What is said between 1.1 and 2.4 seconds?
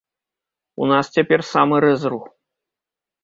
цяпер самы рэзрух.